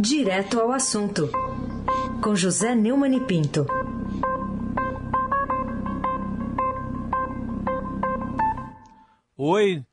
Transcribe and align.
Direto 0.00 0.60
ao 0.60 0.70
assunto, 0.70 1.28
com 2.22 2.32
José 2.36 2.72
Neumann 2.72 3.16
e 3.16 3.20
Pinto. 3.20 3.66
Oi, 9.36 9.84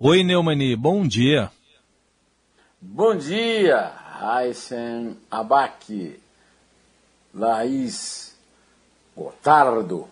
oi 0.00 0.24
Neumani, 0.24 0.74
bom 0.74 1.06
dia. 1.06 1.48
Bom 2.80 3.14
dia, 3.14 3.92
Aysen 4.20 5.16
Abac, 5.30 6.20
Laís 7.32 8.36
Gotardo, 9.16 10.08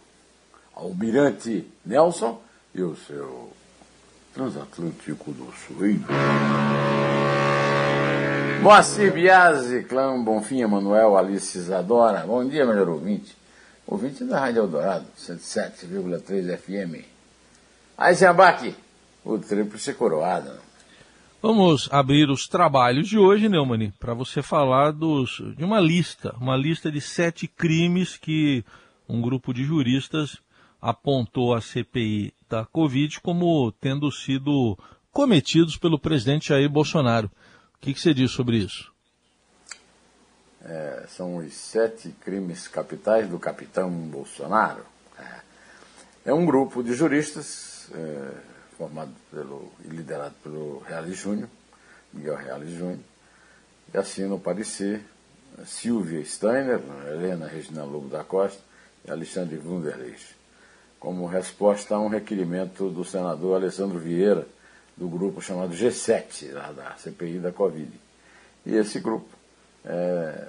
Almirante 0.76 1.66
Nelson 1.84 2.40
e 2.72 2.82
o 2.82 2.94
seu 2.94 3.52
transatlântico 4.32 5.32
do 5.32 5.52
Sul. 5.54 5.98
Moacir 8.62 9.12
Biasi, 9.12 9.84
Clã 9.84 10.22
Bonfim, 10.22 10.60
Emanuel, 10.60 11.16
Alice 11.16 11.56
Isadora. 11.56 12.26
Bom 12.26 12.46
dia, 12.46 12.66
melhor 12.66 12.88
ouvinte. 12.88 13.36
Ouvinte 13.86 14.24
da 14.24 14.40
Rádio 14.40 14.62
Eldorado, 14.62 15.06
107,3 15.16 16.58
FM. 16.58 17.04
Abac, 18.28 18.74
o 19.24 19.38
tríplice 19.38 19.94
coroado. 19.94 20.50
Vamos 21.40 21.88
abrir 21.92 22.28
os 22.30 22.48
trabalhos 22.48 23.08
de 23.08 23.16
hoje, 23.16 23.48
Neumani, 23.48 23.92
para 23.98 24.12
você 24.12 24.42
falar 24.42 24.90
dos, 24.90 25.40
de 25.56 25.64
uma 25.64 25.78
lista, 25.78 26.34
uma 26.40 26.56
lista 26.56 26.90
de 26.90 27.00
sete 27.00 27.46
crimes 27.46 28.16
que 28.16 28.64
um 29.08 29.20
grupo 29.20 29.54
de 29.54 29.62
juristas 29.62 30.36
apontou 30.82 31.54
à 31.54 31.60
CPI 31.60 32.34
da 32.50 32.64
Covid 32.64 33.20
como 33.20 33.70
tendo 33.80 34.10
sido 34.10 34.76
cometidos 35.12 35.76
pelo 35.76 35.98
presidente 35.98 36.48
Jair 36.48 36.68
Bolsonaro. 36.68 37.30
O 37.80 37.80
que, 37.80 37.94
que 37.94 38.00
você 38.00 38.12
diz 38.12 38.30
sobre 38.30 38.58
isso? 38.58 38.92
É, 40.64 41.06
são 41.08 41.36
os 41.36 41.54
sete 41.54 42.10
crimes 42.20 42.68
capitais 42.68 43.28
do 43.28 43.38
capitão 43.38 43.90
Bolsonaro. 43.90 44.84
É, 45.18 45.40
é 46.26 46.34
um 46.34 46.44
grupo 46.44 46.82
de 46.82 46.94
juristas. 46.94 47.88
É, 47.94 48.58
formado 48.78 49.10
pelo, 49.30 49.72
e 49.84 49.88
liderado 49.88 50.36
pelo 50.40 50.78
Reale 50.86 51.12
Júnior, 51.12 51.48
Miguel 52.12 52.36
Reale 52.36 52.76
Júnior, 52.76 53.00
e 53.92 53.98
assina 53.98 54.36
o 54.36 54.38
parecer 54.38 55.02
Silvia 55.66 56.24
Steiner, 56.24 56.80
Helena 57.08 57.48
Regina 57.48 57.82
Lobo 57.82 58.08
da 58.08 58.22
Costa 58.22 58.62
e 59.04 59.10
Alexandre 59.10 59.58
Wunderlich, 59.58 60.36
como 61.00 61.26
resposta 61.26 61.96
a 61.96 62.00
um 62.00 62.08
requerimento 62.08 62.88
do 62.88 63.04
senador 63.04 63.56
Alessandro 63.56 63.98
Vieira, 63.98 64.46
do 64.98 65.08
grupo 65.08 65.40
chamado 65.40 65.74
G7, 65.74 66.52
lá 66.52 66.72
da 66.72 66.94
CPI 66.96 67.38
da 67.38 67.52
Covid. 67.52 67.90
E 68.66 68.74
esse 68.74 68.98
grupo 68.98 69.28
é, 69.84 70.48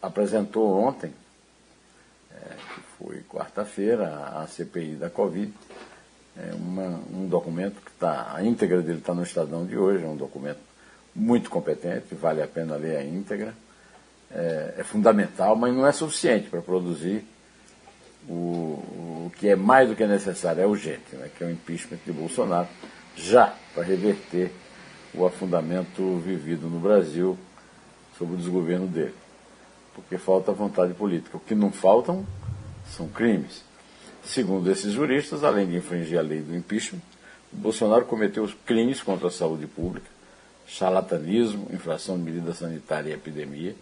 apresentou 0.00 0.80
ontem, 0.80 1.12
é, 2.32 2.54
que 2.54 2.80
foi 2.98 3.22
quarta-feira, 3.28 4.06
a 4.34 4.46
CPI 4.46 4.94
da 4.94 5.10
Covid, 5.10 5.52
é 6.36 6.54
uma, 6.54 7.00
um 7.12 7.28
documento 7.28 7.80
que 7.82 7.90
está, 7.90 8.34
a 8.34 8.42
íntegra 8.42 8.80
dele 8.80 8.98
está 8.98 9.12
no 9.12 9.22
Estadão 9.22 9.66
de 9.66 9.76
hoje, 9.76 10.04
é 10.04 10.08
um 10.08 10.16
documento 10.16 10.60
muito 11.14 11.50
competente, 11.50 12.14
vale 12.14 12.40
a 12.40 12.46
pena 12.46 12.76
ler 12.76 12.96
a 12.96 13.04
íntegra. 13.04 13.54
É, 14.30 14.76
é 14.78 14.84
fundamental, 14.84 15.54
mas 15.54 15.74
não 15.74 15.86
é 15.86 15.92
suficiente 15.92 16.48
para 16.48 16.62
produzir 16.62 17.22
o, 18.26 18.32
o, 18.32 19.32
que 19.36 19.48
é 19.48 19.56
mais 19.56 19.88
do 19.88 19.94
que 19.94 20.06
necessário, 20.06 20.62
é 20.62 20.66
urgente, 20.66 21.14
né, 21.14 21.28
que 21.36 21.44
é 21.44 21.46
o 21.46 21.50
impeachment 21.50 21.98
de 22.06 22.12
Bolsonaro, 22.12 22.68
já 23.16 23.54
para 23.74 23.82
reverter 23.82 24.52
o 25.14 25.26
afundamento 25.26 26.18
vivido 26.18 26.68
no 26.68 26.78
Brasil 26.78 27.38
sob 28.18 28.34
o 28.34 28.36
desgoverno 28.36 28.86
dele. 28.86 29.14
Porque 29.94 30.16
falta 30.16 30.52
vontade 30.52 30.94
política. 30.94 31.36
O 31.36 31.40
que 31.40 31.54
não 31.54 31.70
faltam 31.70 32.26
são 32.86 33.08
crimes. 33.08 33.62
Segundo 34.24 34.70
esses 34.70 34.92
juristas, 34.92 35.44
além 35.44 35.66
de 35.66 35.76
infringir 35.76 36.18
a 36.18 36.22
lei 36.22 36.40
do 36.40 36.54
impeachment, 36.54 37.00
Bolsonaro 37.52 38.06
cometeu 38.06 38.48
crimes 38.64 39.02
contra 39.02 39.28
a 39.28 39.30
saúde 39.30 39.66
pública, 39.66 40.06
charlatanismo, 40.66 41.68
infração 41.70 42.16
de 42.16 42.22
medida 42.22 42.54
sanitária 42.54 43.10
e 43.10 43.12
epidemia, 43.12 43.74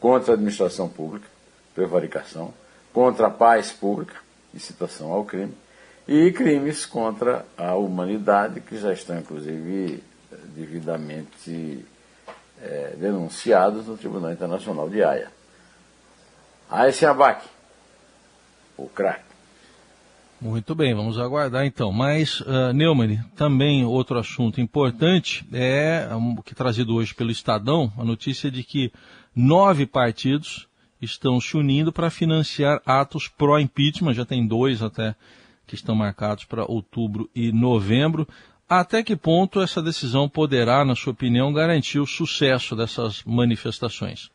contra 0.00 0.32
a 0.32 0.34
administração 0.34 0.88
pública, 0.88 1.26
prevaricação, 1.74 2.54
contra 2.92 3.26
a 3.26 3.30
paz 3.30 3.70
pública, 3.70 4.14
incitação 4.54 5.12
ao 5.12 5.24
crime, 5.24 5.52
e 6.08 6.32
crimes 6.32 6.86
contra 6.86 7.44
a 7.56 7.74
humanidade, 7.74 8.62
que 8.62 8.78
já 8.78 8.94
estão, 8.94 9.18
inclusive, 9.18 10.02
devidamente 10.56 11.84
é, 12.62 12.96
denunciados 12.98 13.86
no 13.86 13.98
Tribunal 13.98 14.32
Internacional 14.32 14.88
de 14.88 15.02
Haia. 15.04 15.30
esse 16.88 17.04
Abac, 17.04 17.46
o 18.74 18.88
craque. 18.88 19.28
Muito 20.40 20.74
bem, 20.74 20.94
vamos 20.94 21.18
aguardar 21.18 21.66
então. 21.66 21.92
Mas, 21.92 22.40
uh, 22.40 22.72
Neumann, 22.72 23.18
também 23.36 23.84
outro 23.84 24.18
assunto 24.18 24.60
importante 24.60 25.44
é 25.52 26.08
um, 26.14 26.36
que 26.36 26.54
trazido 26.54 26.94
hoje 26.94 27.12
pelo 27.12 27.32
Estadão, 27.32 27.92
a 27.98 28.04
notícia 28.04 28.50
de 28.50 28.62
que 28.62 28.92
nove 29.34 29.84
partidos 29.84 30.68
estão 31.02 31.40
se 31.40 31.56
unindo 31.56 31.92
para 31.92 32.08
financiar 32.08 32.80
atos 32.86 33.28
pró-impeachment, 33.28 34.14
já 34.14 34.24
tem 34.24 34.46
dois 34.46 34.80
até 34.80 35.14
que 35.68 35.74
estão 35.74 35.94
marcados 35.94 36.44
para 36.44 36.64
outubro 36.64 37.28
e 37.34 37.52
novembro. 37.52 38.26
Até 38.68 39.02
que 39.02 39.14
ponto 39.14 39.60
essa 39.60 39.80
decisão 39.80 40.28
poderá, 40.28 40.84
na 40.84 40.96
sua 40.96 41.12
opinião, 41.12 41.52
garantir 41.52 42.00
o 42.00 42.06
sucesso 42.06 42.74
dessas 42.74 43.22
manifestações? 43.24 44.30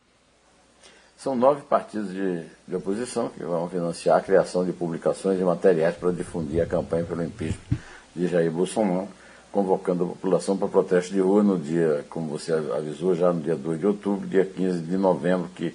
São 1.16 1.36
nove 1.36 1.62
partidos 1.62 2.12
de, 2.12 2.42
de, 2.66 2.76
oposição 2.76 3.28
que 3.28 3.42
vão 3.42 3.68
financiar 3.68 4.18
a 4.18 4.20
criação 4.20 4.64
de 4.64 4.72
publicações 4.72 5.40
e 5.40 5.44
materiais 5.44 5.96
para 5.96 6.12
difundir 6.12 6.60
a 6.62 6.66
campanha 6.66 7.04
pelo 7.04 7.22
impeachment 7.22 7.78
de 8.14 8.28
Jair 8.28 8.50
Bolsonaro, 8.50 9.08
convocando 9.50 10.04
a 10.04 10.08
população 10.08 10.56
para 10.56 10.68
protesto 10.68 11.12
de 11.12 11.20
rua 11.20 11.42
no 11.42 11.58
dia, 11.58 12.04
como 12.10 12.28
você 12.28 12.52
avisou, 12.52 13.14
já 13.14 13.32
no 13.32 13.40
dia 13.40 13.56
2 13.56 13.80
de 13.80 13.86
outubro, 13.86 14.26
dia 14.26 14.44
15 14.44 14.80
de 14.80 14.96
novembro, 14.96 15.48
que 15.54 15.74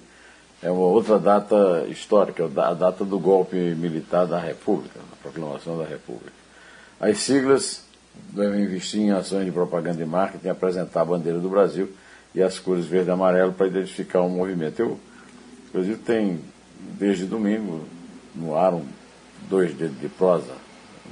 é 0.62 0.70
uma 0.70 0.86
outra 0.86 1.18
data 1.18 1.86
histórica, 1.90 2.46
a 2.46 2.74
data 2.74 3.06
do 3.06 3.18
golpe 3.18 3.56
militar 3.56 4.26
da 4.26 4.40
República, 4.40 5.00
da 5.00 5.16
proclamação 5.22 5.78
da 5.78 5.86
República. 5.86 6.34
As 7.00 7.20
siglas 7.20 7.84
devem 8.32 8.64
investir 8.64 9.00
em 9.00 9.12
ações 9.12 9.46
de 9.46 9.52
propaganda 9.52 10.02
e 10.02 10.06
marketing, 10.06 10.50
apresentar 10.50 11.02
a 11.02 11.06
bandeira 11.06 11.40
do 11.40 11.50
Brasil 11.50 11.90
e 12.36 12.42
as 12.42 12.60
cores 12.60 12.86
verde 12.86 13.10
e 13.10 13.12
amarelo 13.12 13.54
para 13.54 13.68
identificar 13.68 14.22
um 14.22 14.30
movimento. 14.30 14.82
Eu 14.82 15.00
Inclusive 15.70 15.98
tem, 15.98 16.42
desde 16.98 17.26
domingo, 17.26 17.86
no 18.36 18.56
ar, 18.56 18.74
um, 18.74 18.84
dois 19.48 19.74
dedos 19.74 20.00
de 20.00 20.10
prosa 20.10 20.54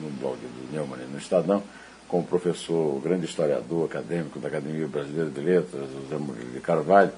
no 0.02 0.10
blog 0.10 0.36
do 0.38 0.72
Neumann 0.72 1.08
no 1.12 1.18
Estadão, 1.18 1.62
com 2.08 2.20
o 2.20 2.24
professor, 2.24 3.00
grande 3.02 3.26
historiador 3.26 3.86
acadêmico 3.86 4.40
da 4.40 4.48
Academia 4.48 4.88
Brasileira 4.88 5.30
de 5.30 5.40
Letras, 5.40 5.90
José 5.92 6.18
Murilo 6.18 6.52
de 6.52 6.60
Carvalho, 6.60 7.12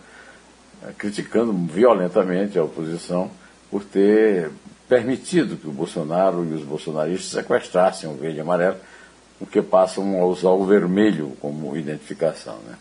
criticando 0.98 1.54
violentamente 1.54 2.58
a 2.58 2.64
oposição 2.64 3.30
por 3.70 3.84
ter 3.84 4.52
permitido 4.88 5.58
que 5.58 5.68
o 5.68 5.72
Bolsonaro 5.72 6.44
e 6.46 6.54
os 6.54 6.64
bolsonaristas 6.64 7.32
sequestrassem 7.32 8.10
o 8.10 8.16
verde 8.16 8.38
e 8.38 8.42
amarelo, 8.42 8.78
porque 9.38 9.62
passam 9.62 10.20
a 10.20 10.26
usar 10.26 10.50
o 10.50 10.66
vermelho 10.66 11.38
como 11.40 11.78
identificação. 11.78 12.58
Né? 12.68 12.76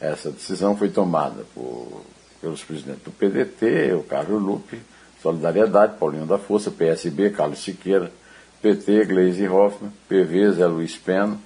Essa 0.00 0.30
decisão 0.30 0.76
foi 0.76 0.88
tomada 0.88 1.44
por 1.54 2.04
pelos 2.44 2.62
presidentes 2.62 3.02
do 3.02 3.10
PDT, 3.10 3.94
o 3.94 4.02
Carlos 4.02 4.42
Lupe, 4.42 4.78
Solidariedade, 5.22 5.96
Paulinho 5.98 6.26
da 6.26 6.36
Força, 6.36 6.70
PSB, 6.70 7.30
Carlos 7.30 7.64
Siqueira, 7.64 8.12
PT, 8.60 9.06
Gleisi 9.06 9.48
Hoffmann, 9.48 9.90
PV, 10.06 10.52
Zé 10.52 10.66
Luiz 10.66 10.94
Pena, 10.94 11.38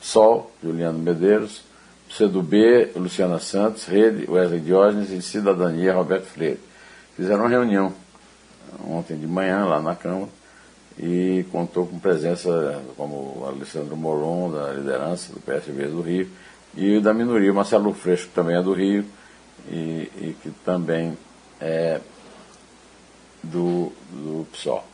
SOL, 0.00 0.50
Juliano 0.60 0.98
Medeiros, 0.98 1.62
CDB, 2.10 2.90
Luciana 2.96 3.38
Santos, 3.38 3.86
Rede, 3.86 4.30
Wesley 4.30 4.60
Diógenes 4.60 5.10
e 5.10 5.22
Cidadania, 5.22 5.94
Roberto 5.94 6.24
Freire. 6.24 6.60
Fizeram 7.16 7.40
uma 7.40 7.48
reunião 7.48 7.92
ontem 8.86 9.16
de 9.16 9.26
manhã 9.26 9.64
lá 9.64 9.80
na 9.80 9.94
Câmara 9.94 10.28
e 10.98 11.44
contou 11.50 11.86
com 11.86 11.98
presença 11.98 12.82
como 12.96 13.44
Alessandro 13.46 13.96
Molon, 13.96 14.50
da 14.50 14.72
liderança 14.72 15.32
do 15.32 15.40
PSB 15.40 15.86
do 15.86 16.02
Rio, 16.02 16.28
e 16.76 17.00
da 17.00 17.14
minoria, 17.14 17.52
Marcelo 17.52 17.92
Freixo, 17.94 18.28
que 18.28 18.34
também 18.34 18.56
é 18.56 18.62
do 18.62 18.72
Rio, 18.72 19.04
e, 19.68 20.10
e 20.20 20.36
que 20.42 20.50
também 20.64 21.16
é 21.60 22.00
do, 23.42 23.92
do 24.10 24.46
PSOL. 24.52 24.84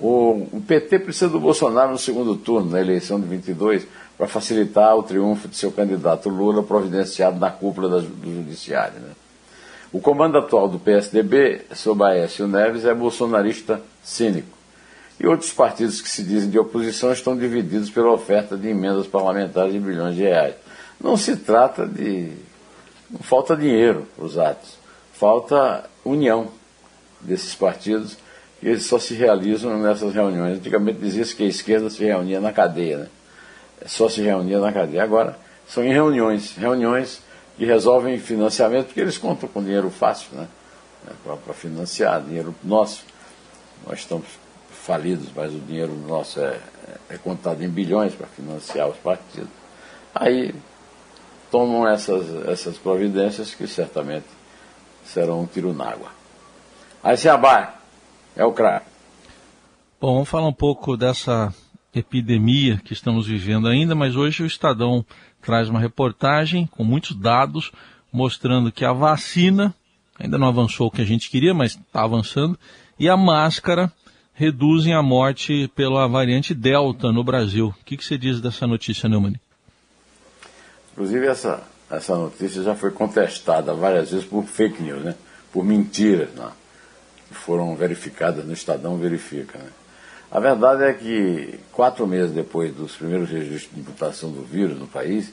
O, 0.00 0.48
o, 0.52 0.60
PT 0.66 0.98
precisa 0.98 1.28
do 1.28 1.38
Bolsonaro 1.38 1.92
no 1.92 1.98
segundo 1.98 2.36
turno, 2.36 2.70
na 2.70 2.80
eleição 2.80 3.20
de 3.20 3.26
22, 3.26 3.86
para 4.16 4.26
facilitar 4.26 4.96
o 4.96 5.02
triunfo 5.02 5.48
de 5.48 5.56
seu 5.56 5.72
candidato 5.72 6.28
Lula, 6.28 6.62
providenciado 6.62 7.38
na 7.38 7.50
cúpula 7.50 7.88
da, 7.88 7.98
do 7.98 8.34
Judiciário. 8.34 9.00
Né? 9.00 9.10
O 9.92 10.00
comando 10.00 10.38
atual 10.38 10.68
do 10.68 10.78
PSDB, 10.78 11.62
sob 11.74 12.04
Aécio 12.04 12.46
Neves, 12.46 12.84
é 12.84 12.94
bolsonarista 12.94 13.80
cínico. 14.02 14.54
E 15.18 15.26
outros 15.26 15.52
partidos 15.52 16.00
que 16.00 16.08
se 16.08 16.22
dizem 16.22 16.50
de 16.50 16.58
oposição 16.58 17.12
estão 17.12 17.36
divididos 17.36 17.90
pela 17.90 18.10
oferta 18.10 18.56
de 18.56 18.68
emendas 18.68 19.06
parlamentares 19.06 19.72
de 19.72 19.78
bilhões 19.78 20.16
de 20.16 20.22
reais. 20.22 20.54
Não 21.00 21.16
se 21.16 21.36
trata 21.36 21.86
de 21.86 22.32
Não 23.10 23.20
falta 23.20 23.56
dinheiro 23.56 24.06
para 24.16 24.24
os 24.24 24.38
atos, 24.38 24.76
falta 25.12 25.84
união 26.04 26.48
desses 27.20 27.54
partidos 27.54 28.16
e 28.62 28.68
eles 28.68 28.86
só 28.86 28.98
se 28.98 29.14
realizam 29.14 29.78
nessas 29.78 30.12
reuniões. 30.12 30.58
Antigamente 30.58 30.98
dizia-se 30.98 31.36
que 31.36 31.44
a 31.44 31.46
esquerda 31.46 31.88
se 31.90 32.02
reunia 32.02 32.40
na 32.40 32.52
cadeia, 32.52 32.98
né? 32.98 33.06
Só 33.86 34.08
se 34.08 34.22
reunia 34.22 34.58
na 34.58 34.72
cadeia. 34.72 35.02
Agora 35.02 35.38
são 35.68 35.84
em 35.84 35.92
reuniões, 35.92 36.56
reuniões 36.56 37.22
que 37.56 37.64
resolvem 37.64 38.18
financiamento, 38.18 38.86
porque 38.86 39.00
eles 39.00 39.18
contam 39.18 39.48
com 39.48 39.62
dinheiro 39.62 39.90
fácil, 39.90 40.28
né? 40.32 40.48
Para 41.22 41.54
financiar, 41.54 42.22
dinheiro 42.22 42.54
nosso. 42.62 43.04
Nós 43.86 44.00
estamos 44.00 44.26
falidos, 44.70 45.28
mas 45.34 45.54
o 45.54 45.58
dinheiro 45.58 45.94
nosso 45.94 46.40
é, 46.40 46.58
é 47.10 47.18
contado 47.18 47.62
em 47.62 47.68
bilhões 47.68 48.14
para 48.14 48.26
financiar 48.26 48.88
os 48.88 48.96
partidos. 48.96 49.50
Aí 50.14 50.54
tomam 51.50 51.86
essas, 51.86 52.48
essas 52.48 52.76
providências 52.76 53.54
que 53.54 53.66
certamente 53.66 54.26
serão 55.04 55.42
um 55.42 55.46
tiro 55.46 55.72
na 55.72 55.90
água. 55.90 56.08
Aí 57.02 57.16
se 57.16 57.28
abai, 57.28 57.72
é 58.34 58.44
o 58.44 58.52
craque. 58.52 58.86
Bom, 60.00 60.14
vamos 60.14 60.28
falar 60.28 60.48
um 60.48 60.52
pouco 60.52 60.96
dessa 60.96 61.52
epidemia 61.94 62.80
que 62.84 62.92
estamos 62.92 63.26
vivendo 63.26 63.68
ainda, 63.68 63.94
mas 63.94 64.16
hoje 64.16 64.42
o 64.42 64.46
Estadão 64.46 65.04
traz 65.40 65.68
uma 65.68 65.80
reportagem 65.80 66.66
com 66.66 66.84
muitos 66.84 67.16
dados 67.16 67.70
mostrando 68.12 68.72
que 68.72 68.84
a 68.84 68.92
vacina 68.92 69.74
ainda 70.18 70.38
não 70.38 70.48
avançou 70.48 70.86
o 70.86 70.90
que 70.90 71.02
a 71.02 71.04
gente 71.04 71.30
queria, 71.30 71.52
mas 71.52 71.72
está 71.72 72.04
avançando, 72.04 72.58
e 72.98 73.08
a 73.08 73.16
máscara 73.16 73.92
reduzem 74.32 74.94
a 74.94 75.02
morte 75.02 75.70
pela 75.74 76.06
variante 76.08 76.54
Delta 76.54 77.12
no 77.12 77.22
Brasil. 77.22 77.68
O 77.68 77.84
que, 77.84 77.96
que 77.96 78.04
você 78.04 78.18
diz 78.18 78.40
dessa 78.40 78.66
notícia, 78.66 79.08
Neumann? 79.08 79.34
Inclusive, 80.92 81.26
essa, 81.26 81.62
essa 81.90 82.16
notícia 82.16 82.62
já 82.62 82.74
foi 82.74 82.90
contestada 82.90 83.74
várias 83.74 84.10
vezes 84.10 84.24
por 84.24 84.44
fake 84.44 84.82
news, 84.82 85.02
né? 85.02 85.14
por 85.52 85.64
mentiras, 85.64 86.30
né? 86.30 86.50
que 87.28 87.34
foram 87.34 87.74
verificadas 87.76 88.44
no 88.44 88.52
Estadão 88.52 88.96
Verifica. 88.96 89.58
Né? 89.58 89.70
A 90.34 90.40
verdade 90.40 90.82
é 90.82 90.92
que, 90.92 91.60
quatro 91.70 92.08
meses 92.08 92.32
depois 92.32 92.74
dos 92.74 92.96
primeiros 92.96 93.30
registros 93.30 93.72
de 93.72 93.80
imputação 93.80 94.32
do 94.32 94.42
vírus 94.42 94.76
no 94.76 94.88
país, 94.88 95.32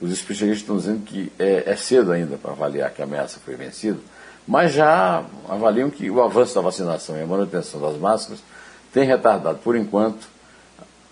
os 0.00 0.10
especialistas 0.10 0.62
estão 0.62 0.78
dizendo 0.78 1.04
que 1.04 1.30
é, 1.38 1.70
é 1.70 1.76
cedo 1.76 2.10
ainda 2.12 2.38
para 2.38 2.52
avaliar 2.52 2.90
que 2.90 3.02
a 3.02 3.04
ameaça 3.04 3.38
foi 3.44 3.56
vencida, 3.56 3.98
mas 4.46 4.72
já 4.72 5.22
avaliam 5.46 5.90
que 5.90 6.10
o 6.10 6.22
avanço 6.22 6.54
da 6.54 6.62
vacinação 6.62 7.18
e 7.18 7.20
a 7.20 7.26
manutenção 7.26 7.78
das 7.78 7.98
máscaras 7.98 8.42
tem 8.90 9.06
retardado, 9.06 9.58
por 9.58 9.76
enquanto, 9.76 10.26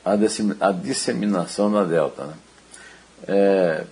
a, 0.03 0.73
disseminação 0.73 1.71
da 1.71 1.85
Delta. 1.85 2.25
Né? 2.25 2.35
É, 3.29 3.85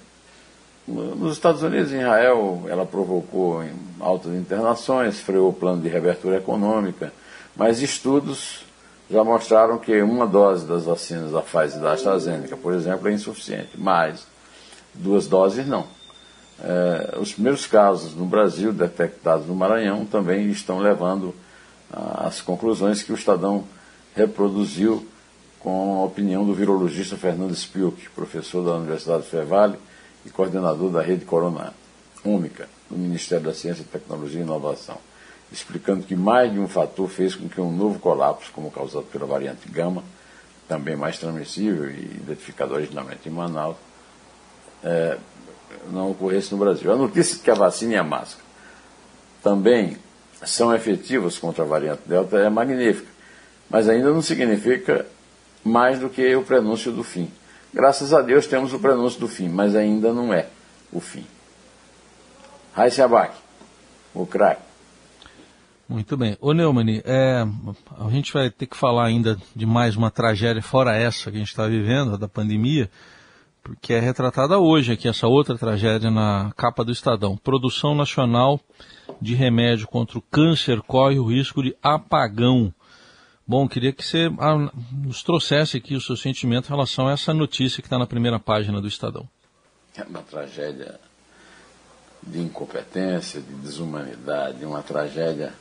nos 0.88 1.34
Estados 1.34 1.62
Unidos, 1.62 1.92
em 1.92 2.00
Israel, 2.00 2.64
ela 2.66 2.86
provocou 2.86 3.62
altas 4.00 4.32
internações, 4.32 5.20
freou 5.20 5.50
o 5.50 5.52
plano 5.52 5.82
de 5.82 5.88
reabertura 5.90 6.38
econômica, 6.38 7.12
mas 7.54 7.82
estudos 7.82 8.63
já 9.14 9.22
mostraram 9.22 9.78
que 9.78 10.02
uma 10.02 10.26
dose 10.26 10.66
das 10.66 10.84
vacinas 10.84 11.30
da 11.30 11.40
Pfizer 11.40 11.78
e 11.78 11.82
da 11.82 11.92
AstraZeneca, 11.92 12.56
por 12.56 12.74
exemplo, 12.74 13.08
é 13.08 13.12
insuficiente, 13.12 13.70
mas 13.78 14.26
duas 14.92 15.28
doses 15.28 15.68
não. 15.68 15.86
É, 16.60 17.16
os 17.20 17.32
primeiros 17.32 17.64
casos 17.64 18.12
no 18.16 18.26
Brasil 18.26 18.72
detectados 18.72 19.46
no 19.46 19.54
Maranhão 19.54 20.04
também 20.04 20.50
estão 20.50 20.80
levando 20.80 21.32
às 21.92 22.40
conclusões 22.40 23.04
que 23.04 23.12
o 23.12 23.14
Estadão 23.14 23.62
reproduziu 24.16 25.06
com 25.60 26.00
a 26.00 26.04
opinião 26.04 26.44
do 26.44 26.52
virologista 26.52 27.16
Fernando 27.16 27.54
Spilk, 27.54 28.10
professor 28.16 28.64
da 28.64 28.72
Universidade 28.72 29.22
Fevale 29.22 29.78
e 30.26 30.30
coordenador 30.30 30.90
da 30.90 31.00
rede 31.00 31.24
Corona 31.24 31.72
Única, 32.24 32.68
do 32.90 32.98
Ministério 32.98 33.44
da 33.44 33.54
Ciência, 33.54 33.84
Tecnologia 33.90 34.40
e 34.40 34.42
Inovação, 34.42 34.98
explicando 35.54 36.04
que 36.04 36.16
mais 36.16 36.52
de 36.52 36.58
um 36.58 36.66
fator 36.66 37.08
fez 37.08 37.34
com 37.34 37.48
que 37.48 37.60
um 37.60 37.70
novo 37.70 38.00
colapso, 38.00 38.50
como 38.52 38.70
causado 38.70 39.04
pela 39.04 39.24
variante 39.24 39.68
Gama, 39.68 40.02
também 40.68 40.96
mais 40.96 41.16
transmissível 41.16 41.88
e 41.88 42.00
identificado 42.00 42.74
originalmente 42.74 43.28
em 43.28 43.32
Manaus, 43.32 43.76
é, 44.82 45.16
não 45.92 46.10
ocorresse 46.10 46.50
no 46.52 46.58
Brasil. 46.58 46.92
A 46.92 46.96
notícia 46.96 47.36
de 47.36 47.42
que 47.42 47.50
a 47.50 47.54
vacina 47.54 47.94
e 47.94 47.96
a 47.96 48.02
máscara 48.02 48.44
também 49.42 49.96
são 50.44 50.74
efetivas 50.74 51.38
contra 51.38 51.62
a 51.62 51.66
variante 51.66 52.02
Delta 52.04 52.36
é 52.38 52.50
magnífica, 52.50 53.08
mas 53.70 53.88
ainda 53.88 54.10
não 54.10 54.22
significa 54.22 55.06
mais 55.62 56.00
do 56.00 56.10
que 56.10 56.34
o 56.34 56.42
prenúncio 56.42 56.90
do 56.90 57.04
fim. 57.04 57.30
Graças 57.72 58.12
a 58.12 58.20
Deus 58.20 58.46
temos 58.46 58.72
o 58.72 58.78
prenúncio 58.78 59.20
do 59.20 59.28
fim, 59.28 59.48
mas 59.48 59.76
ainda 59.76 60.12
não 60.12 60.34
é 60.34 60.48
o 60.92 61.00
fim. 61.00 61.26
Raíssa 62.72 63.04
Abac, 63.04 63.36
o 64.12 64.26
craque. 64.26 64.73
Muito 65.88 66.16
bem. 66.16 66.36
Ô 66.40 66.52
Neumann, 66.52 67.02
é, 67.04 67.44
a 67.98 68.10
gente 68.10 68.32
vai 68.32 68.50
ter 68.50 68.66
que 68.66 68.76
falar 68.76 69.04
ainda 69.04 69.36
de 69.54 69.66
mais 69.66 69.96
uma 69.96 70.10
tragédia 70.10 70.62
fora 70.62 70.96
essa 70.96 71.30
que 71.30 71.36
a 71.36 71.40
gente 71.40 71.50
está 71.50 71.66
vivendo, 71.66 72.16
da 72.16 72.26
pandemia, 72.26 72.90
porque 73.62 73.92
é 73.92 74.00
retratada 74.00 74.58
hoje 74.58 74.92
aqui 74.92 75.08
essa 75.08 75.26
outra 75.26 75.58
tragédia 75.58 76.10
na 76.10 76.52
capa 76.56 76.82
do 76.84 76.90
Estadão. 76.90 77.36
Produção 77.36 77.94
nacional 77.94 78.58
de 79.20 79.34
remédio 79.34 79.86
contra 79.86 80.18
o 80.18 80.22
câncer 80.22 80.80
corre 80.80 81.18
o 81.18 81.26
risco 81.26 81.62
de 81.62 81.76
apagão. 81.82 82.72
Bom, 83.46 83.68
queria 83.68 83.92
que 83.92 84.02
você 84.02 84.30
ah, 84.38 84.70
nos 84.90 85.22
trouxesse 85.22 85.76
aqui 85.76 85.94
o 85.94 86.00
seu 86.00 86.16
sentimento 86.16 86.66
em 86.66 86.70
relação 86.70 87.08
a 87.08 87.12
essa 87.12 87.34
notícia 87.34 87.82
que 87.82 87.86
está 87.86 87.98
na 87.98 88.06
primeira 88.06 88.40
página 88.40 88.80
do 88.80 88.88
Estadão. 88.88 89.28
É 89.94 90.02
uma 90.02 90.22
tragédia 90.22 90.98
de 92.22 92.40
incompetência, 92.40 93.38
de 93.42 93.52
desumanidade, 93.56 94.64
uma 94.64 94.82
tragédia 94.82 95.52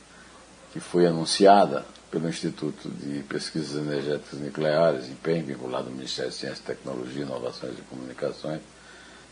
que 0.74 0.80
foi 0.80 1.06
anunciada 1.06 1.86
pelo 2.10 2.28
Instituto 2.28 2.88
de 2.88 3.22
Pesquisas 3.22 3.76
Energéticas 3.76 4.40
Nucleares, 4.40 5.06
IPEM, 5.06 5.44
vinculado 5.44 5.86
ao 5.86 5.92
Ministério 5.94 6.32
de 6.32 6.36
Ciência, 6.36 6.64
Tecnologia, 6.66 7.22
Inovações 7.22 7.78
e 7.78 7.82
Comunicações, 7.82 8.60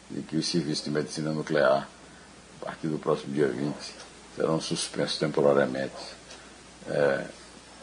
de 0.09 0.23
que 0.23 0.37
os 0.37 0.47
serviços 0.47 0.85
de 0.85 0.91
medicina 0.93 1.33
nuclear, 1.33 1.89
a 2.61 2.65
partir 2.65 2.87
do 2.87 2.97
próximo 2.97 3.35
dia 3.35 3.49
20, 3.49 3.75
serão 4.37 4.61
suspensos 4.61 5.19
temporariamente 5.19 5.97
é, 6.89 7.25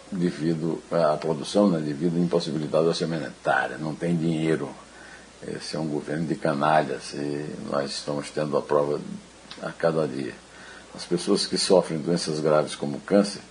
devido 0.09 0.81
à 0.89 1.17
produção, 1.17 1.69
né, 1.69 1.81
devido 1.81 2.15
à 2.15 2.19
impossibilidade 2.19 2.88
orçamentária. 2.88 3.77
Não 3.77 3.94
tem 3.94 4.15
dinheiro. 4.15 4.73
Esse 5.45 5.75
é 5.75 5.79
um 5.79 5.88
governo 5.88 6.25
de 6.25 6.35
canalhas 6.35 7.13
e 7.13 7.56
nós 7.69 7.91
estamos 7.91 8.29
tendo 8.29 8.57
a 8.57 8.61
prova 8.61 9.01
a 9.61 9.71
cada 9.73 10.07
dia. 10.07 10.33
As 10.95 11.05
pessoas 11.05 11.45
que 11.45 11.57
sofrem 11.57 11.99
doenças 11.99 12.39
graves 12.39 12.75
como 12.75 12.99
câncer 13.01 13.41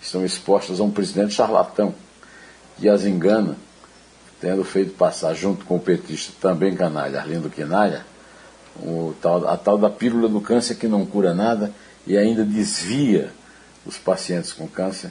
estão 0.00 0.24
expostas 0.24 0.80
a 0.80 0.82
um 0.82 0.90
presidente 0.90 1.34
charlatão 1.34 1.94
que 2.78 2.88
as 2.88 3.04
engana, 3.04 3.56
tendo 4.40 4.64
feito 4.64 4.94
passar 4.94 5.34
junto 5.34 5.64
com 5.64 5.76
o 5.76 5.80
petista 5.80 6.32
também 6.40 6.74
canalha, 6.74 7.20
Arlindo 7.20 7.48
Quinalha, 7.48 8.04
tal, 9.20 9.48
a 9.48 9.56
tal 9.56 9.78
da 9.78 9.90
pílula 9.90 10.28
do 10.28 10.40
câncer 10.40 10.74
que 10.74 10.88
não 10.88 11.06
cura 11.06 11.34
nada 11.34 11.72
e 12.06 12.16
ainda 12.16 12.44
desvia 12.44 13.32
os 13.86 13.96
pacientes 13.98 14.52
com 14.52 14.66
câncer 14.66 15.10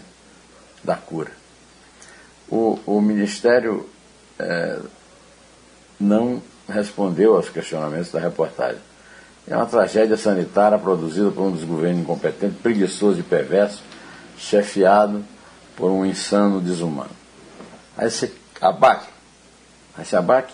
da 0.84 0.96
cura. 0.96 1.32
O, 2.50 2.80
o 2.86 3.02
Ministério 3.02 3.90
é, 4.38 4.80
não 6.00 6.42
respondeu 6.68 7.36
aos 7.36 7.50
questionamentos 7.50 8.12
da 8.12 8.20
reportagem. 8.20 8.82
É 9.48 9.56
uma 9.56 9.66
tragédia 9.66 10.16
sanitária 10.18 10.78
produzida 10.78 11.32
por 11.32 11.44
um 11.44 11.52
dos 11.52 11.64
governos 11.64 12.02
incompetentes, 12.02 12.58
preguiçoso 12.60 13.20
e 13.20 13.24
perverso, 13.24 13.84
chefiado 14.38 15.24
por 15.76 15.90
um 15.92 16.06
insano 16.06 16.62
desumano. 16.62 17.10
Aí 17.98 18.10
você 18.10 18.32
abaque, 18.62 19.08
aí 19.98 20.06
você 20.06 20.16
abaque, 20.16 20.54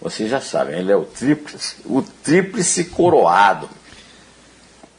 vocês 0.00 0.30
já 0.30 0.40
sabem, 0.40 0.78
ele 0.78 0.92
é 0.92 0.96
o 0.96 1.04
tríplice, 1.04 1.76
o 1.86 2.02
tríplice 2.22 2.84
coroado. 2.84 3.68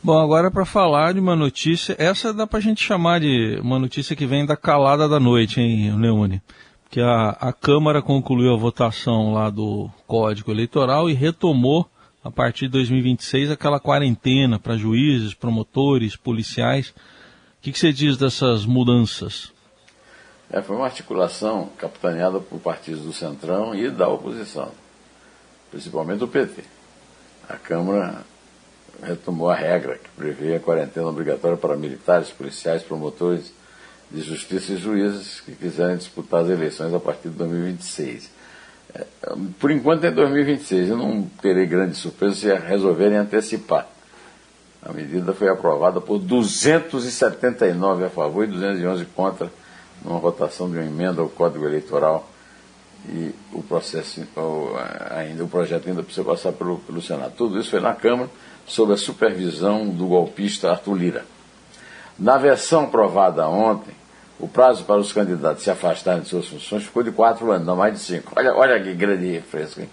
Bom, 0.02 0.20
agora 0.20 0.50
para 0.50 0.66
falar 0.66 1.14
de 1.14 1.20
uma 1.20 1.36
notícia, 1.36 1.96
essa 2.00 2.34
dá 2.34 2.48
para 2.48 2.60
a 2.60 2.62
gente 2.62 2.84
chamar 2.84 3.20
de 3.20 3.60
uma 3.62 3.78
notícia 3.78 4.16
que 4.16 4.26
vem 4.26 4.46
da 4.46 4.56
calada 4.56 5.08
da 5.08 5.20
noite, 5.20 5.60
hein, 5.60 5.96
Leone? 6.00 6.42
Que 6.90 7.02
a, 7.02 7.30
a 7.32 7.52
Câmara 7.52 8.02
concluiu 8.02 8.54
a 8.54 8.58
votação 8.58 9.34
lá 9.34 9.50
do 9.50 9.90
Código 10.06 10.52
Eleitoral 10.52 11.10
e 11.10 11.14
retomou, 11.14 11.86
a 12.28 12.32
partir 12.32 12.66
de 12.66 12.74
2026, 12.74 13.52
aquela 13.52 13.80
quarentena 13.80 14.60
para 14.60 14.76
juízes, 14.76 15.34
promotores, 15.34 16.16
policiais 16.16 16.94
o 17.58 17.62
que, 17.62 17.72
que 17.72 17.80
você 17.80 17.92
diz 17.92 18.18
dessas 18.18 18.66
mudanças? 18.66 19.52
É, 20.50 20.62
foi 20.62 20.76
uma 20.76 20.86
articulação 20.86 21.70
capitaneada 21.78 22.40
por 22.40 22.60
partidos 22.60 23.02
do 23.02 23.12
Centrão 23.12 23.76
e 23.76 23.90
da 23.90 24.08
oposição, 24.08 24.72
principalmente 25.72 26.20
do 26.20 26.28
PT. 26.28 26.64
A 27.50 27.56
Câmara 27.56 28.22
retomou 29.02 29.50
a 29.50 29.56
regra 29.56 29.98
que 29.98 30.10
prevê 30.16 30.56
a 30.56 30.60
quarentena 30.60 31.08
obrigatória 31.08 31.58
para 31.58 31.76
militares, 31.76 32.30
policiais, 32.30 32.84
promotores 32.84 33.52
de 34.10 34.22
justiça 34.22 34.74
e 34.74 34.78
juízes 34.78 35.42
que 35.42 35.54
quiserem 35.54 35.98
disputar 35.98 36.44
as 36.44 36.50
eleições 36.50 36.94
a 36.94 37.00
partir 37.00 37.30
de 37.30 37.36
2026. 37.36 38.37
Por 39.60 39.72
enquanto 39.72 40.04
é 40.06 40.12
2026. 40.12 40.90
Eu 40.90 40.98
não 40.98 41.24
terei 41.42 41.66
grande 41.66 41.96
surpresa 41.96 42.36
se 42.36 42.54
resolverem 42.54 43.18
antecipar 43.18 43.88
A 44.82 44.94
medida 44.94 45.34
foi 45.34 45.50
aprovada 45.50 46.00
por 46.00 46.20
279 46.20 48.06
a 48.06 48.10
favor 48.10 48.44
e 48.44 48.48
211 48.48 49.06
contra, 49.06 49.52
numa 50.04 50.20
votação 50.20 50.70
de 50.70 50.78
uma 50.78 50.86
emenda 50.86 51.22
ao 51.22 51.30
Código 51.30 51.66
Eleitoral. 51.66 52.28
E 53.10 53.32
o 53.54 53.62
processo, 53.62 54.26
ainda, 55.12 55.44
o 55.44 55.48
projeto 55.48 55.88
ainda 55.88 56.04
precisa 56.04 56.26
passar 56.26 56.52
pelo, 56.54 56.80
pelo 56.80 57.02
Senado. 57.02 57.34
Tudo 57.38 57.60
isso 57.60 57.70
foi 57.70 57.80
na 57.80 57.94
Câmara, 57.94 58.30
sob 58.66 58.94
a 58.94 58.98
supervisão 58.98 59.88
do 59.88 60.08
golpista 60.08 60.72
Arthur 60.72 60.96
Lira. 60.96 61.26
Na 62.18 62.38
versão 62.38 62.86
aprovada 62.86 63.48
ontem, 63.48 63.94
o 64.40 64.48
prazo 64.48 64.84
para 64.84 64.98
os 64.98 65.12
candidatos 65.12 65.64
se 65.64 65.72
afastarem 65.72 66.22
de 66.22 66.30
suas 66.30 66.48
funções 66.48 66.84
ficou 66.84 67.02
de 67.02 67.12
quatro 67.12 67.52
anos, 67.52 67.66
não 67.66 67.76
mais 67.76 67.94
de 67.94 68.00
cinco. 68.00 68.34
Olha, 68.36 68.56
olha 68.56 68.82
que 68.82 68.94
grande 68.94 69.32
refresco, 69.32 69.82
hein? 69.82 69.90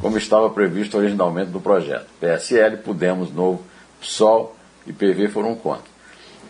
Como 0.00 0.18
estava 0.18 0.50
previsto 0.50 0.98
originalmente 0.98 1.50
no 1.50 1.60
projeto. 1.60 2.06
PSL, 2.20 2.78
Podemos, 2.78 3.32
Novo, 3.32 3.62
PSOL 4.00 4.54
e 4.86 4.92
PV 4.92 5.28
foram 5.28 5.54
contra. 5.54 5.88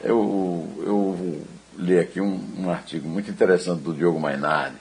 Eu, 0.02 0.68
eu 0.84 1.42
li 1.76 1.98
aqui 1.98 2.20
um, 2.20 2.40
um 2.58 2.70
artigo 2.70 3.08
muito 3.08 3.30
interessante 3.30 3.82
do 3.82 3.92
Diogo 3.92 4.18
Mainardi, 4.18 4.76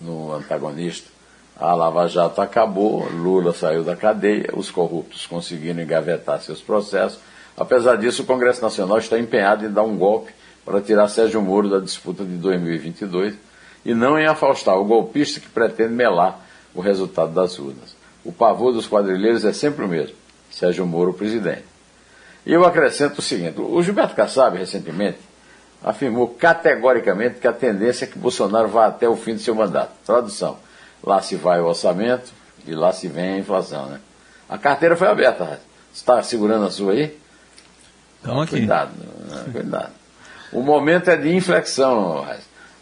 no 0.00 0.32
antagonista. 0.32 1.08
A 1.56 1.74
Lava 1.74 2.06
Jato 2.08 2.40
acabou, 2.40 3.06
Lula 3.10 3.52
saiu 3.52 3.84
da 3.84 3.94
cadeia, 3.94 4.48
os 4.54 4.70
corruptos 4.70 5.26
conseguiram 5.26 5.82
engavetar 5.82 6.40
seus 6.40 6.62
processos. 6.62 7.20
Apesar 7.56 7.96
disso, 7.96 8.22
o 8.22 8.26
Congresso 8.26 8.62
Nacional 8.62 8.98
está 8.98 9.18
empenhado 9.18 9.66
em 9.66 9.70
dar 9.70 9.82
um 9.82 9.96
golpe 9.96 10.32
para 10.64 10.80
tirar 10.80 11.08
Sérgio 11.08 11.40
Moro 11.42 11.68
da 11.68 11.78
disputa 11.78 12.24
de 12.24 12.36
2022 12.36 13.34
e 13.84 13.94
não 13.94 14.18
em 14.18 14.26
afastar 14.26 14.76
o 14.76 14.84
golpista 14.84 15.40
que 15.40 15.48
pretende 15.48 15.92
melar 15.92 16.40
o 16.74 16.80
resultado 16.80 17.32
das 17.32 17.58
urnas. 17.58 17.96
O 18.24 18.32
pavor 18.32 18.72
dos 18.72 18.86
quadrilheiros 18.86 19.44
é 19.44 19.52
sempre 19.52 19.84
o 19.84 19.88
mesmo: 19.88 20.14
Sérgio 20.50 20.86
Moro, 20.86 21.12
presidente. 21.12 21.64
E 22.44 22.52
eu 22.52 22.64
acrescento 22.64 23.18
o 23.18 23.22
seguinte: 23.22 23.60
o 23.60 23.82
Gilberto 23.82 24.14
Kassab, 24.14 24.56
recentemente, 24.58 25.18
afirmou 25.82 26.28
categoricamente 26.28 27.40
que 27.40 27.48
a 27.48 27.52
tendência 27.52 28.04
é 28.04 28.08
que 28.08 28.18
Bolsonaro 28.18 28.68
vá 28.68 28.86
até 28.86 29.08
o 29.08 29.16
fim 29.16 29.34
de 29.34 29.42
seu 29.42 29.54
mandato. 29.54 29.92
Tradução: 30.04 30.58
lá 31.02 31.22
se 31.22 31.36
vai 31.36 31.60
o 31.60 31.66
orçamento 31.66 32.32
e 32.66 32.74
lá 32.74 32.92
se 32.92 33.08
vem 33.08 33.34
a 33.34 33.38
inflação. 33.38 33.86
Né? 33.86 34.00
A 34.48 34.58
carteira 34.58 34.96
foi 34.96 35.08
aberta, 35.08 35.44
Você 35.44 36.00
está 36.00 36.22
segurando 36.22 36.66
a 36.66 36.70
sua 36.70 36.92
aí? 36.92 37.18
Então, 38.20 38.42
aqui. 38.42 38.50
Cuidado, 38.50 38.92
né? 38.96 39.44
cuidado. 39.50 39.99
O 40.52 40.62
momento 40.62 41.08
é 41.10 41.16
de 41.16 41.34
inflexão, 41.34 42.26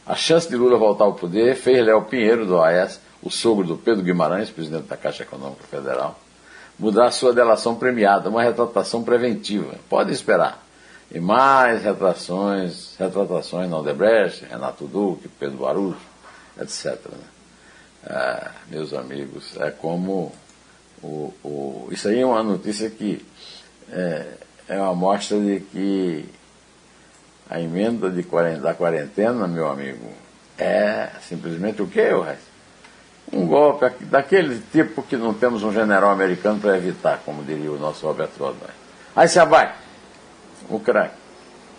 A 0.07 0.15
chance 0.15 0.49
de 0.49 0.57
Lula 0.57 0.79
voltar 0.79 1.05
ao 1.05 1.15
poder 1.15 1.55
fez 1.55 1.85
Léo 1.85 2.03
Pinheiro, 2.03 2.47
do 2.47 2.63
AES, 2.63 2.99
o 3.23 3.31
sogro 3.31 3.67
do 3.67 3.77
Pedro 3.77 4.03
Guimarães, 4.03 4.49
presidente 4.49 4.87
da 4.87 4.97
Caixa 4.97 5.23
Econômica 5.23 5.65
Federal, 5.65 6.19
mudar 6.79 7.11
sua 7.11 7.33
delação 7.33 7.75
premiada, 7.75 8.31
uma 8.31 8.43
retratação 8.43 9.03
preventiva. 9.03 9.75
Pode 9.89 10.13
esperar. 10.13 10.65
E 11.11 11.21
mais 11.21 11.83
retratações, 11.83 12.95
retratações 12.99 13.69
na 13.69 13.79
Odebrecht, 13.79 14.45
Renato 14.45 14.87
Duque, 14.87 15.29
Pedro 15.29 15.59
Baruch, 15.59 15.99
etc. 16.61 16.99
Ah, 18.07 18.51
meus 18.71 18.95
amigos, 18.95 19.57
é 19.59 19.71
como 19.71 20.33
o, 21.03 21.35
o, 21.45 21.89
isso 21.91 22.09
aí 22.09 22.21
é 22.21 22.27
uma 22.27 22.43
notícia 22.43 22.89
que 22.89 23.25
é, 23.91 24.27
é 24.69 24.81
uma 24.81 24.95
mostra 24.95 25.39
de 25.39 25.61
que 25.61 26.29
a 27.49 27.61
emenda 27.61 28.11
de 28.11 28.23
quarentena, 28.23 28.63
da 28.63 28.75
quarentena, 28.75 29.47
meu 29.47 29.69
amigo, 29.71 30.11
é 30.59 31.09
simplesmente 31.21 31.81
o 31.81 31.87
quê, 31.87 32.13
resto? 32.21 32.49
Um 33.33 33.47
golpe 33.47 34.05
daquele 34.07 34.61
tipo 34.73 35.03
que 35.03 35.17
não 35.17 35.35
temos 35.35 35.63
um 35.63 35.73
general 35.73 36.11
americano 36.11 36.59
para 36.61 36.77
evitar, 36.77 37.21
como 37.25 37.45
diria 37.45 37.71
o 37.71 37.79
nosso 37.79 38.07
Roberto 38.07 38.39
Rodrigues. 38.39 38.75
Aí 39.15 39.29
se 39.29 39.39
o 40.69 40.81
craque. 40.81 41.15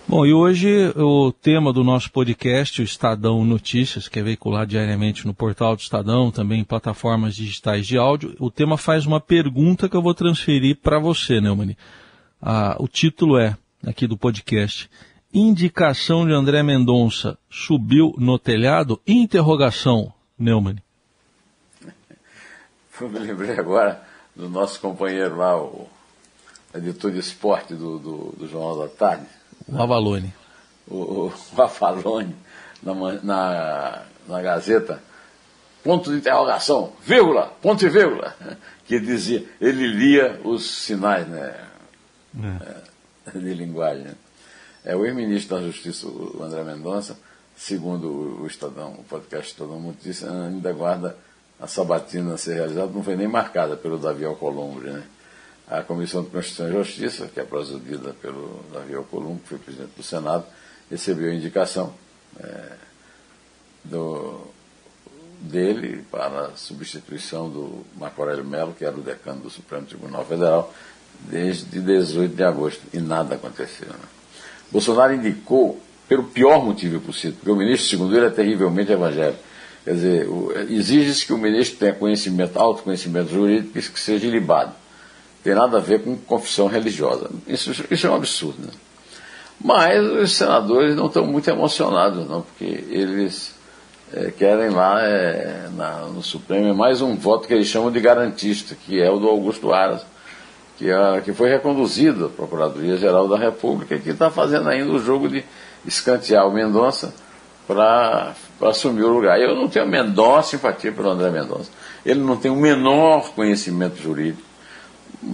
Bom, 0.07 0.25
e 0.25 0.33
hoje 0.33 0.91
o 0.95 1.31
tema 1.31 1.71
do 1.71 1.83
nosso 1.83 2.11
podcast, 2.11 2.81
o 2.81 2.83
Estadão 2.83 3.45
Notícias, 3.45 4.07
que 4.07 4.17
é 4.17 4.23
veiculado 4.23 4.71
diariamente 4.71 5.25
no 5.27 5.35
portal 5.35 5.75
do 5.75 5.81
Estadão, 5.81 6.31
também 6.31 6.61
em 6.61 6.63
plataformas 6.63 7.35
digitais 7.35 7.85
de 7.85 7.95
áudio, 7.95 8.35
o 8.39 8.49
tema 8.49 8.75
faz 8.75 9.05
uma 9.05 9.19
pergunta 9.19 9.87
que 9.87 9.95
eu 9.95 10.01
vou 10.01 10.15
transferir 10.15 10.77
para 10.81 10.97
você, 10.97 11.39
Neumann. 11.39 11.75
Ah, 12.41 12.75
o 12.79 12.87
título 12.87 13.37
é, 13.37 13.55
aqui 13.85 14.07
do 14.07 14.17
podcast, 14.17 14.89
indicação 15.33 16.25
de 16.25 16.33
André 16.33 16.63
Mendonça 16.63 17.37
subiu 17.49 18.13
no 18.17 18.39
telhado? 18.39 18.99
Interrogação, 19.05 20.13
Neumann. 20.37 20.77
Eu 22.99 23.09
me 23.09 23.19
lembrei 23.19 23.57
agora 23.57 24.03
do 24.35 24.49
nosso 24.49 24.79
companheiro 24.79 25.37
lá, 25.37 25.57
o 25.57 25.87
editor 26.73 27.11
de 27.11 27.19
esporte 27.19 27.73
do, 27.73 27.97
do, 27.97 28.35
do 28.37 28.47
Jornal 28.47 28.79
da 28.79 28.87
Tarde. 28.87 29.25
O 29.67 29.81
Avalone. 29.81 30.33
O, 30.87 30.95
o, 30.95 31.33
o 31.55 31.61
Avalone, 31.61 32.35
na, 32.83 32.93
na, 33.23 34.01
na 34.27 34.41
Gazeta, 34.41 35.01
ponto 35.83 36.11
de 36.11 36.17
interrogação, 36.17 36.91
vírgula, 37.05 37.53
ponto 37.61 37.85
e 37.85 37.89
vírgula, 37.89 38.35
que 38.85 38.99
dizia, 38.99 39.45
ele 39.61 39.87
lia 39.87 40.39
os 40.43 40.69
sinais 40.69 41.27
né, 41.27 41.55
é. 42.35 43.37
de 43.37 43.53
linguagem. 43.53 44.07
É, 44.83 44.95
o 44.95 45.05
ex-ministro 45.05 45.57
da 45.57 45.63
Justiça, 45.63 46.07
o 46.07 46.41
André 46.41 46.63
Mendonça, 46.63 47.17
segundo 47.57 48.41
o 48.41 48.47
Estadão, 48.47 48.93
o 48.93 49.03
podcast 49.03 49.51
Estadão 49.51 49.79
Notícia, 49.79 50.31
ainda 50.31 50.71
guarda 50.71 51.17
a 51.59 51.67
sabatina 51.67 52.35
a 52.35 52.37
ser 52.37 52.53
realizada, 52.53 52.87
não 52.87 53.03
foi 53.03 53.17
nem 53.17 53.27
marcada 53.27 53.75
pelo 53.75 53.97
Davi 53.97 54.23
Alcolumbre. 54.23 54.91
Né? 54.91 55.03
A 55.67 55.83
Comissão 55.83 56.23
de 56.23 56.29
Constituição 56.29 56.69
e 56.69 56.83
Justiça, 56.83 57.27
que 57.27 57.39
é 57.39 57.43
presidida 57.43 58.13
pelo 58.21 58.63
Davi 58.73 58.95
Alcolumbre, 58.95 59.43
que 59.43 59.49
foi 59.49 59.57
presidente 59.57 59.91
do 59.95 60.03
Senado, 60.03 60.45
recebeu 60.89 61.29
a 61.29 61.35
indicação 61.35 61.93
é, 62.39 62.77
do, 63.83 64.47
dele 65.41 66.05
para 66.09 66.45
a 66.45 66.55
substituição 66.55 67.49
do 67.49 67.85
Marco 67.97 68.21
Aurélio 68.21 68.45
Mello, 68.45 68.73
que 68.73 68.85
era 68.85 68.95
o 68.95 69.01
decano 69.01 69.41
do 69.41 69.49
Supremo 69.49 69.85
Tribunal 69.85 70.25
Federal, 70.25 70.73
desde 71.19 71.81
18 71.81 72.33
de 72.33 72.43
agosto, 72.43 72.81
e 72.93 72.99
nada 72.99 73.35
aconteceu. 73.35 73.89
Né? 73.89 74.18
Bolsonaro 74.71 75.13
indicou 75.13 75.79
pelo 76.07 76.23
pior 76.23 76.63
motivo 76.63 76.99
possível, 76.99 77.35
porque 77.37 77.51
o 77.51 77.55
ministro, 77.55 77.87
segundo 77.87 78.15
ele, 78.15 78.25
é 78.25 78.29
terrivelmente 78.29 78.91
evangélico. 78.91 79.39
Quer 79.83 79.93
dizer, 79.93 80.27
exige-se 80.69 81.25
que 81.25 81.33
o 81.33 81.37
ministro 81.37 81.77
tenha 81.77 81.93
conhecimento, 81.93 82.57
autoconhecimento 82.57 83.31
jurídico 83.31 83.77
e 83.77 83.81
que 83.81 83.99
seja 83.99 84.27
ilibado. 84.27 84.73
Tem 85.43 85.53
nada 85.53 85.77
a 85.77 85.79
ver 85.79 86.03
com 86.03 86.17
confissão 86.17 86.67
religiosa. 86.67 87.29
Isso, 87.47 87.71
isso 87.89 88.07
é 88.07 88.09
um 88.09 88.15
absurdo. 88.15 88.59
Né? 88.59 88.73
Mas 89.63 90.03
os 90.03 90.35
senadores 90.35 90.95
não 90.95 91.07
estão 91.07 91.25
muito 91.25 91.49
emocionados, 91.49 92.27
não, 92.27 92.41
porque 92.41 92.83
eles 92.89 93.53
é, 94.13 94.31
querem 94.31 94.69
lá 94.69 95.01
é, 95.01 95.69
na, 95.75 96.01
no 96.07 96.23
Supremo 96.23 96.67
é 96.67 96.73
mais 96.73 97.01
um 97.01 97.15
voto 97.15 97.47
que 97.47 97.53
eles 97.53 97.67
chamam 97.67 97.91
de 97.91 97.99
garantista, 97.99 98.75
que 98.75 99.01
é 99.01 99.09
o 99.09 99.19
do 99.19 99.27
Augusto 99.27 99.71
Aras 99.71 100.03
que, 100.79 100.89
a, 100.89 101.19
que 101.19 101.33
foi 101.33 101.49
reconduzido 101.49 102.27
à 102.27 102.29
Procuradoria-Geral 102.29 103.27
da 103.27 103.37
República 103.37 103.99
que 103.99 104.11
está 104.11 104.31
fazendo 104.31 104.69
ainda 104.69 104.93
o 104.93 104.99
jogo 104.99 105.27
de 105.27 105.43
escantear 105.85 106.47
o 106.47 106.53
Mendonça 106.53 107.13
para 107.67 108.33
assumir 108.61 109.03
o 109.03 109.09
lugar. 109.09 109.37
Eu 109.37 109.55
não 109.55 109.67
tenho 109.67 109.83
a 109.83 109.87
menor 109.87 110.41
simpatia 110.41 110.93
pelo 110.93 111.09
André 111.09 111.29
Mendonça. 111.31 111.69
Ele 112.05 112.21
não 112.21 112.37
tem 112.37 112.49
o 112.49 112.55
menor 112.55 113.33
conhecimento 113.33 114.01
jurídico. 114.01 114.47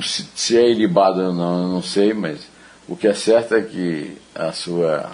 Se, 0.02 0.28
se 0.34 0.58
é 0.58 0.68
ilibado 0.68 1.22
ou 1.22 1.32
não, 1.32 1.62
eu 1.62 1.68
não 1.68 1.84
sei, 1.84 2.12
mas 2.12 2.48
o 2.88 2.96
que 2.96 3.08
é 3.08 3.14
certo 3.14 3.54
é 3.54 3.62
que 3.62 4.18
a 4.34 4.52
sua 4.52 5.12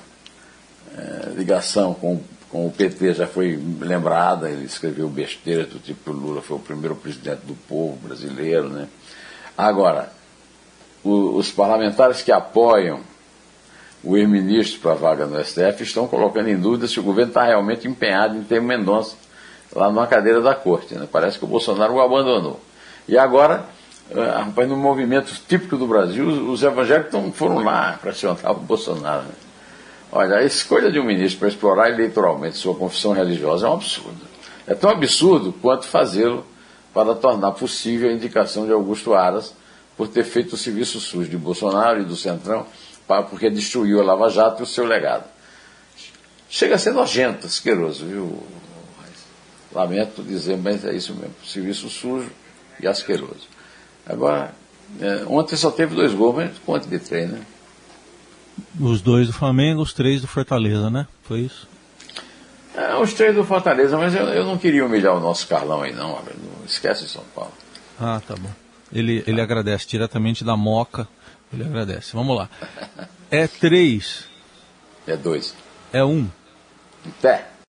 é, 0.98 1.30
ligação 1.36 1.94
com, 1.94 2.22
com 2.50 2.68
o 2.68 2.72
PT 2.72 3.16
já 3.16 3.28
foi 3.28 3.60
lembrada, 3.82 4.50
ele 4.50 4.64
escreveu 4.64 5.10
besteira 5.10 5.66
do 5.66 5.78
tipo 5.78 6.14
Lula 6.14 6.42
foi 6.42 6.56
o 6.56 6.62
primeiro 6.62 6.96
presidente 6.96 7.42
do 7.46 7.54
povo 7.68 7.98
brasileiro, 8.08 8.70
né? 8.70 8.88
Agora, 9.58 10.21
o, 11.04 11.36
os 11.36 11.52
parlamentares 11.52 12.22
que 12.22 12.32
apoiam 12.32 13.00
o 14.04 14.18
ex-ministro 14.18 14.80
para 14.80 14.92
a 14.92 14.96
vaga 14.96 15.26
no 15.26 15.44
STF 15.44 15.84
estão 15.84 16.08
colocando 16.08 16.50
em 16.50 16.58
dúvida 16.58 16.88
se 16.88 17.00
o 17.00 17.04
governo 17.04 17.30
está 17.30 17.44
realmente 17.44 17.88
empenhado 17.88 18.36
em 18.38 18.44
ter 18.44 18.62
Mendonça 18.62 19.16
lá 19.76 19.90
numa 19.90 20.08
cadeira 20.08 20.42
da 20.42 20.56
corte. 20.56 20.96
Né? 20.96 21.08
Parece 21.12 21.38
que 21.38 21.46
o 21.46 21.48
Bolsonaro 21.48 21.94
o 21.94 22.02
abandonou. 22.02 22.60
E 23.08 23.18
agora, 23.18 23.66
uh, 24.12 24.46
rapaz, 24.46 24.68
no 24.68 24.76
movimento 24.76 25.32
típico 25.48 25.78
do 25.78 25.88
Brasil, 25.88 26.28
os, 26.28 26.38
os 26.50 26.64
evangélicos 26.64 27.12
tão, 27.12 27.32
foram 27.32 27.60
lá 27.60 27.98
pressionar 28.02 28.52
o 28.52 28.56
Bolsonaro. 28.56 29.24
Né? 29.24 29.34
Olha, 30.12 30.38
a 30.38 30.44
escolha 30.44 30.92
de 30.92 31.00
um 31.00 31.06
ministro 31.06 31.40
para 31.40 31.48
explorar 31.48 31.90
eleitoralmente 31.90 32.58
sua 32.58 32.76
confissão 32.76 33.14
religiosa 33.14 33.68
é 33.68 33.70
um 33.70 33.74
absurdo. 33.74 34.32
É 34.68 34.76
tão 34.76 34.90
absurdo 34.90 35.54
quanto 35.62 35.86
fazê-lo 35.86 36.46
para 36.94 37.16
tornar 37.16 37.52
possível 37.52 38.10
a 38.10 38.14
indicação 38.14 38.66
de 38.66 38.74
Augusto 38.74 39.14
Aras 39.14 39.54
por 40.02 40.08
ter 40.08 40.24
feito 40.24 40.54
o 40.54 40.58
serviço 40.58 41.00
sujo 41.00 41.30
de 41.30 41.38
Bolsonaro 41.38 42.02
e 42.02 42.04
do 42.04 42.16
Centrão, 42.16 42.66
porque 43.30 43.52
destruiu 43.52 44.02
a 44.02 44.04
Lava 44.04 44.32
Jato 44.32 44.62
e 44.62 44.64
o 44.64 44.66
seu 44.66 44.84
legado. 44.84 45.26
Chega 46.50 46.74
a 46.74 46.78
ser 46.80 46.92
nojento, 46.92 47.46
asqueroso, 47.46 48.08
viu? 48.08 48.44
Lamento 49.72 50.24
dizer, 50.24 50.58
mas 50.58 50.84
é 50.86 50.96
isso 50.96 51.14
mesmo. 51.14 51.36
Serviço 51.46 51.88
sujo 51.88 52.32
e 52.80 52.88
asqueroso. 52.88 53.48
Agora, 54.04 54.56
é, 55.00 55.24
ontem 55.28 55.56
só 55.56 55.70
teve 55.70 55.94
dois 55.94 56.16
gols, 56.16 56.36
mas 56.36 56.52
quanto 56.66 56.90
de 56.90 56.98
três, 56.98 57.30
né? 57.30 57.46
Os 58.80 59.04
dois 59.04 59.28
do 59.28 59.34
Flamengo, 59.34 59.84
os 59.84 59.94
três 59.94 60.20
do 60.20 60.28
Fortaleza, 60.28 60.90
né? 60.90 61.06
Foi 61.22 61.42
isso? 61.42 61.68
É, 62.74 62.96
os 62.96 63.14
três 63.14 63.36
do 63.36 63.44
Fortaleza, 63.44 64.00
mas 64.00 64.16
eu, 64.16 64.26
eu 64.30 64.46
não 64.46 64.58
queria 64.58 64.84
humilhar 64.84 65.16
o 65.16 65.20
nosso 65.20 65.48
Carlão 65.48 65.84
aí, 65.84 65.94
não, 65.94 66.20
Esquece 66.66 67.08
São 67.08 67.24
Paulo. 67.36 67.54
Ah, 68.00 68.20
tá 68.28 68.34
bom. 68.34 68.50
Ele, 68.94 69.24
ele 69.26 69.42
agradece 69.42 69.88
diretamente 69.88 70.44
da 70.44 70.56
Moca. 70.58 71.08
Ele 71.54 71.64
agradece. 71.64 72.14
Vamos 72.14 72.38
lá. 72.38 72.50
É 73.30 73.48
três. 73.48 74.26
É 75.08 75.16
dois. 75.16 75.56
É 75.92 76.04
um. 76.04 76.30
Pé. 77.22 77.51